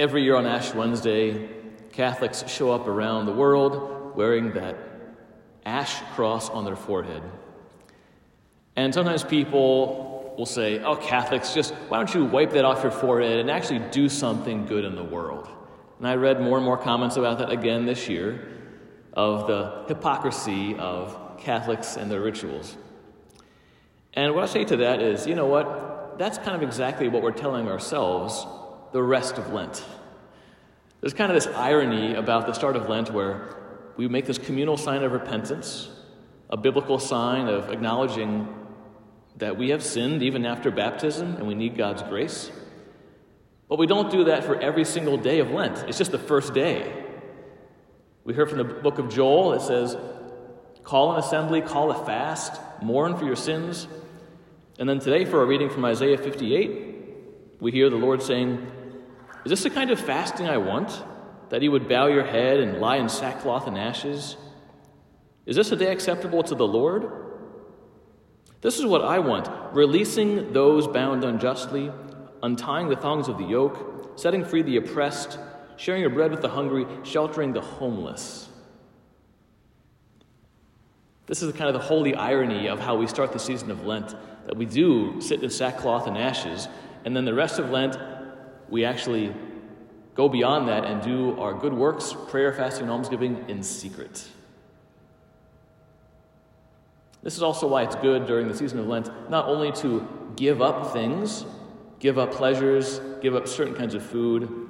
Every 0.00 0.22
year 0.22 0.34
on 0.34 0.46
Ash 0.46 0.72
Wednesday, 0.72 1.46
Catholics 1.92 2.42
show 2.48 2.70
up 2.70 2.86
around 2.86 3.26
the 3.26 3.34
world 3.34 4.16
wearing 4.16 4.54
that 4.54 4.78
ash 5.66 5.94
cross 6.14 6.48
on 6.48 6.64
their 6.64 6.74
forehead. 6.74 7.22
And 8.76 8.94
sometimes 8.94 9.24
people 9.24 10.34
will 10.38 10.46
say, 10.46 10.82
Oh, 10.82 10.96
Catholics, 10.96 11.52
just 11.52 11.74
why 11.90 11.98
don't 11.98 12.14
you 12.14 12.24
wipe 12.24 12.52
that 12.52 12.64
off 12.64 12.82
your 12.82 12.92
forehead 12.92 13.40
and 13.40 13.50
actually 13.50 13.80
do 13.90 14.08
something 14.08 14.64
good 14.64 14.86
in 14.86 14.96
the 14.96 15.04
world? 15.04 15.46
And 15.98 16.08
I 16.08 16.14
read 16.14 16.40
more 16.40 16.56
and 16.56 16.64
more 16.64 16.78
comments 16.78 17.18
about 17.18 17.36
that 17.40 17.50
again 17.50 17.84
this 17.84 18.08
year 18.08 18.48
of 19.12 19.48
the 19.48 19.84
hypocrisy 19.86 20.76
of 20.78 21.36
Catholics 21.36 21.98
and 21.98 22.10
their 22.10 22.22
rituals. 22.22 22.74
And 24.14 24.34
what 24.34 24.44
I 24.44 24.46
say 24.46 24.64
to 24.64 24.78
that 24.78 25.02
is, 25.02 25.26
you 25.26 25.34
know 25.34 25.44
what? 25.44 26.16
That's 26.18 26.38
kind 26.38 26.56
of 26.56 26.62
exactly 26.62 27.08
what 27.08 27.20
we're 27.22 27.32
telling 27.32 27.68
ourselves 27.68 28.46
the 28.92 29.02
rest 29.02 29.38
of 29.38 29.52
Lent. 29.52 29.84
There's 31.00 31.14
kind 31.14 31.30
of 31.30 31.42
this 31.42 31.52
irony 31.54 32.14
about 32.14 32.46
the 32.46 32.52
start 32.52 32.76
of 32.76 32.88
Lent 32.88 33.10
where 33.10 33.56
we 33.96 34.08
make 34.08 34.26
this 34.26 34.38
communal 34.38 34.76
sign 34.76 35.02
of 35.02 35.12
repentance, 35.12 35.88
a 36.48 36.56
biblical 36.56 36.98
sign 36.98 37.48
of 37.48 37.70
acknowledging 37.70 38.48
that 39.36 39.56
we 39.56 39.70
have 39.70 39.82
sinned 39.82 40.22
even 40.22 40.44
after 40.44 40.70
baptism 40.70 41.36
and 41.36 41.46
we 41.46 41.54
need 41.54 41.76
God's 41.76 42.02
grace. 42.02 42.50
But 43.68 43.78
we 43.78 43.86
don't 43.86 44.10
do 44.10 44.24
that 44.24 44.44
for 44.44 44.60
every 44.60 44.84
single 44.84 45.16
day 45.16 45.38
of 45.38 45.50
Lent. 45.50 45.78
It's 45.88 45.98
just 45.98 46.10
the 46.10 46.18
first 46.18 46.52
day. 46.52 46.92
We 48.24 48.34
heard 48.34 48.48
from 48.48 48.58
the 48.58 48.64
book 48.64 48.98
of 48.98 49.08
Joel, 49.08 49.54
it 49.54 49.62
says, 49.62 49.96
Call 50.82 51.12
an 51.12 51.18
assembly, 51.18 51.60
call 51.60 51.90
a 51.90 52.04
fast, 52.04 52.60
mourn 52.82 53.16
for 53.16 53.24
your 53.24 53.36
sins. 53.36 53.86
And 54.78 54.88
then 54.88 54.98
today, 54.98 55.24
for 55.24 55.40
our 55.40 55.46
reading 55.46 55.70
from 55.70 55.84
Isaiah 55.84 56.18
58, 56.18 57.60
we 57.60 57.70
hear 57.70 57.90
the 57.90 57.96
Lord 57.96 58.22
saying, 58.22 58.66
Is 59.44 59.50
this 59.50 59.62
the 59.62 59.70
kind 59.70 59.90
of 59.90 59.98
fasting 59.98 60.48
I 60.48 60.58
want? 60.58 61.04
That 61.48 61.62
you 61.62 61.70
would 61.72 61.88
bow 61.88 62.06
your 62.06 62.24
head 62.24 62.60
and 62.60 62.80
lie 62.80 62.96
in 62.96 63.08
sackcloth 63.08 63.66
and 63.66 63.76
ashes? 63.76 64.36
Is 65.46 65.56
this 65.56 65.72
a 65.72 65.76
day 65.76 65.90
acceptable 65.90 66.42
to 66.44 66.54
the 66.54 66.66
Lord? 66.66 67.10
This 68.60 68.78
is 68.78 68.84
what 68.84 69.02
I 69.02 69.18
want 69.18 69.48
releasing 69.74 70.52
those 70.52 70.86
bound 70.86 71.24
unjustly, 71.24 71.90
untying 72.42 72.88
the 72.88 72.96
thongs 72.96 73.28
of 73.28 73.38
the 73.38 73.44
yoke, 73.44 74.12
setting 74.16 74.44
free 74.44 74.62
the 74.62 74.76
oppressed, 74.76 75.38
sharing 75.76 76.02
your 76.02 76.10
bread 76.10 76.30
with 76.30 76.42
the 76.42 76.48
hungry, 76.48 76.86
sheltering 77.02 77.52
the 77.52 77.60
homeless. 77.60 78.48
This 81.26 81.42
is 81.42 81.52
kind 81.52 81.68
of 81.68 81.74
the 81.74 81.86
holy 81.86 82.14
irony 82.14 82.68
of 82.68 82.80
how 82.80 82.96
we 82.96 83.06
start 83.06 83.32
the 83.32 83.38
season 83.38 83.70
of 83.70 83.86
Lent 83.86 84.14
that 84.46 84.56
we 84.56 84.66
do 84.66 85.20
sit 85.20 85.42
in 85.42 85.48
sackcloth 85.48 86.06
and 86.06 86.18
ashes, 86.18 86.68
and 87.04 87.16
then 87.16 87.24
the 87.24 87.34
rest 87.34 87.58
of 87.58 87.70
Lent, 87.70 87.96
we 88.70 88.84
actually 88.84 89.34
go 90.14 90.28
beyond 90.28 90.68
that 90.68 90.84
and 90.84 91.02
do 91.02 91.38
our 91.40 91.52
good 91.54 91.72
works, 91.72 92.14
prayer, 92.28 92.52
fasting, 92.52 92.82
and 92.82 92.90
almsgiving 92.90 93.44
in 93.48 93.62
secret. 93.62 94.28
This 97.22 97.36
is 97.36 97.42
also 97.42 97.66
why 97.66 97.82
it's 97.82 97.96
good 97.96 98.26
during 98.26 98.48
the 98.48 98.56
season 98.56 98.78
of 98.78 98.86
Lent 98.86 99.10
not 99.30 99.46
only 99.46 99.72
to 99.72 100.06
give 100.36 100.62
up 100.62 100.92
things, 100.92 101.44
give 101.98 102.18
up 102.18 102.32
pleasures, 102.32 103.00
give 103.20 103.34
up 103.34 103.46
certain 103.46 103.74
kinds 103.74 103.94
of 103.94 104.02
food, 104.02 104.68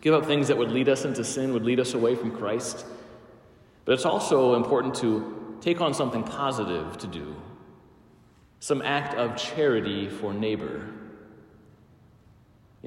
give 0.00 0.14
up 0.14 0.24
things 0.24 0.48
that 0.48 0.56
would 0.56 0.70
lead 0.70 0.88
us 0.88 1.04
into 1.04 1.22
sin, 1.24 1.52
would 1.52 1.64
lead 1.64 1.78
us 1.78 1.94
away 1.94 2.14
from 2.14 2.34
Christ, 2.34 2.86
but 3.84 3.92
it's 3.92 4.06
also 4.06 4.54
important 4.54 4.94
to 4.96 5.58
take 5.60 5.80
on 5.80 5.92
something 5.92 6.22
positive 6.22 6.96
to 6.98 7.06
do, 7.06 7.36
some 8.60 8.80
act 8.82 9.14
of 9.14 9.36
charity 9.36 10.08
for 10.08 10.32
neighbor. 10.32 10.88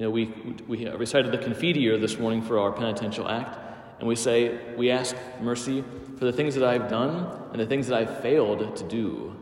Know, 0.04 0.10
we, 0.10 0.26
we 0.68 0.86
uh, 0.86 0.98
recited 0.98 1.32
the 1.32 1.38
Confiteor 1.38 1.98
this 1.98 2.18
morning 2.18 2.42
for 2.42 2.58
our 2.58 2.70
penitential 2.72 3.26
act, 3.26 3.58
and 3.98 4.06
we 4.06 4.16
say, 4.16 4.74
we 4.76 4.90
ask 4.90 5.16
mercy 5.40 5.82
for 6.18 6.26
the 6.26 6.32
things 6.32 6.54
that 6.56 6.62
I've 6.62 6.90
done 6.90 7.26
and 7.52 7.58
the 7.58 7.64
things 7.64 7.86
that 7.86 7.96
I've 7.96 8.20
failed 8.20 8.76
to 8.76 8.84
do. 8.84 9.34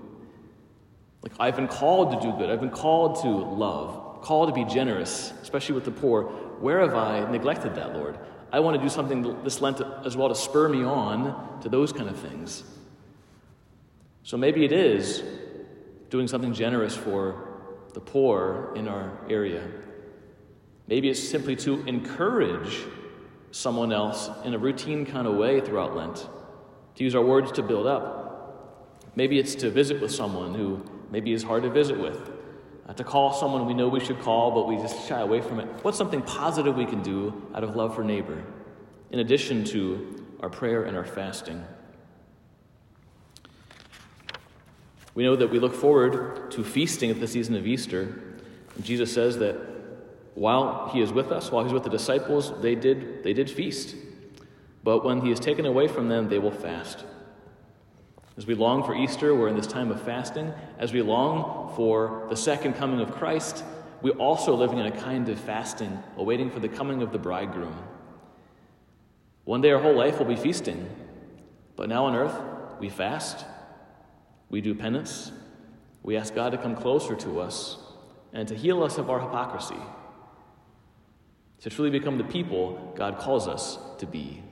Like, 1.21 1.33
I've 1.41 1.57
been 1.57 1.67
called 1.67 2.13
to 2.13 2.21
do 2.25 2.33
good, 2.39 2.49
I've 2.49 2.61
been 2.61 2.71
called 2.71 3.23
to 3.23 3.29
love, 3.29 4.23
called 4.23 4.51
to 4.51 4.55
be 4.55 4.65
generous, 4.73 5.33
especially 5.43 5.75
with 5.75 5.85
the 5.85 5.91
poor. 5.91 6.27
Where 6.61 6.79
have 6.79 6.95
I 6.95 7.29
neglected 7.29 7.75
that, 7.75 7.97
Lord? 7.97 8.17
I 8.53 8.61
want 8.61 8.77
to 8.77 8.81
do 8.81 8.89
something 8.89 9.43
this 9.43 9.61
Lent 9.61 9.81
as 10.05 10.17
well 10.17 10.29
to 10.29 10.37
spur 10.37 10.69
me 10.69 10.85
on 10.85 11.59
to 11.63 11.69
those 11.69 11.93
kind 11.93 12.09
of 12.09 12.17
things. 12.17 12.63
So 14.23 14.37
maybe 14.37 14.65
it 14.65 14.71
is 14.71 15.25
doing 16.09 16.29
something 16.29 16.55
generous 16.55 16.97
for 16.97 17.49
the 17.95 18.01
poor 18.01 18.73
in 18.77 18.87
our 18.87 19.11
area. 19.29 19.69
Maybe 20.93 21.09
it's 21.09 21.27
simply 21.27 21.57
to 21.57 21.83
encourage 21.87 22.81
someone 23.51 23.95
else 23.95 24.29
in 24.45 24.53
a 24.53 24.59
routine 24.59 25.07
kind 25.07 25.27
of 25.27 25.37
way 25.37 25.59
throughout 25.59 25.97
Lent, 25.97 26.29
to 26.97 27.03
use 27.03 27.15
our 27.15 27.23
words 27.23 27.51
to 27.53 27.63
build 27.63 27.87
up. 27.87 29.09
Maybe 29.17 29.39
it's 29.39 29.55
to 29.55 29.71
visit 29.71 30.03
with 30.03 30.13
someone 30.13 30.55
who 30.55 30.85
maybe 31.11 31.33
is 31.33 31.43
hard 31.43 31.63
to 31.63 31.71
visit 31.71 31.99
with, 31.99 32.31
uh, 32.87 32.93
to 32.93 33.05
call 33.05 33.33
someone 33.33 33.65
we 33.65 33.73
know 33.73 33.89
we 33.89 34.01
should 34.01 34.21
call, 34.21 34.51
but 34.51 34.69
we 34.69 34.77
just 34.77 35.09
shy 35.09 35.19
away 35.19 35.41
from 35.41 35.61
it. 35.61 35.69
What's 35.81 35.97
something 35.97 36.21
positive 36.21 36.77
we 36.77 36.85
can 36.85 37.03
do 37.03 37.43
out 37.55 37.65
of 37.65 37.75
love 37.75 37.95
for 37.95 38.05
neighbor, 38.05 38.45
in 39.11 39.21
addition 39.21 39.65
to 39.65 40.23
our 40.41 40.51
prayer 40.51 40.85
and 40.85 40.95
our 40.95 41.07
fasting? 41.07 41.65
We 45.15 45.23
know 45.23 45.37
that 45.37 45.49
we 45.49 45.59
look 45.59 45.73
forward 45.73 46.51
to 46.51 46.63
feasting 46.63 47.09
at 47.09 47.19
the 47.19 47.27
season 47.27 47.55
of 47.55 47.67
Easter. 47.67 48.43
Jesus 48.83 49.11
says 49.11 49.39
that 49.39 49.72
while 50.35 50.89
he 50.93 51.01
is 51.01 51.13
with 51.13 51.31
us, 51.31 51.51
while 51.51 51.65
he's 51.65 51.73
with 51.73 51.85
the 51.85 51.91
disciples, 51.91 52.53
they 52.63 52.75
did, 52.75 53.23
they 53.23 53.33
did 53.33 53.51
feast. 53.51 53.95
But 54.83 55.05
when 55.05 55.21
he 55.21 55.31
is 55.31 55.39
taken 55.39 55.67
away 55.67 55.89
from 55.89 56.09
them, 56.09 56.29
they 56.29 56.39
will 56.39 56.51
fast. 56.51 57.05
As 58.37 58.47
we 58.47 58.55
long 58.55 58.83
for 58.83 58.95
Easter, 58.95 59.35
we're 59.35 59.49
in 59.49 59.57
this 59.57 59.67
time 59.67 59.91
of 59.91 60.01
fasting. 60.03 60.53
As 60.79 60.93
we 60.93 61.03
long 61.03 61.75
for 61.77 62.27
the 62.31 62.37
second 62.37 62.75
coming 62.75 63.01
of 63.01 63.13
Christ, 63.13 63.63
we 64.01 64.11
also 64.13 64.55
are 64.55 64.57
living 64.57 64.79
in 64.79 64.87
a 64.87 64.91
kind 64.91 65.29
of 65.29 65.39
fasting, 65.39 66.03
awaiting 66.17 66.51
for 66.51 66.59
the 66.59 66.69
coming 66.69 67.03
of 67.03 67.13
the 67.13 67.19
bridegroom. 67.19 67.77
One 69.45 69.61
day 69.61 69.71
our 69.71 69.81
whole 69.81 69.95
life 69.95 70.19
will 70.19 70.27
be 70.27 70.37
feasting, 70.37 70.89
but 71.77 71.89
now 71.89 72.07
on 72.07 72.15
earth, 72.15 72.35
we 72.81 72.89
fast, 72.89 73.45
we 74.49 74.61
do 74.61 74.75
penance, 74.75 75.31
we 76.03 76.17
ask 76.17 76.35
God 76.35 76.51
to 76.51 76.59
come 76.59 76.75
closer 76.75 77.15
to 77.17 77.41
us 77.41 77.77
and 78.33 78.49
to 78.49 78.55
heal 78.55 78.83
us 78.83 78.99
of 78.99 79.11
our 79.11 79.21
hypocrisy 79.21 79.77
to 81.63 81.71
truly 81.71 81.91
become 81.91 82.19
the 82.19 82.25
people 82.25 82.93
God 82.97 83.19
calls 83.19 83.49
us 83.49 83.79
to 83.99 84.07
be. 84.07 84.43